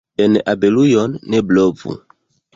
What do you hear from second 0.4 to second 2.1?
abelujon ne blovu.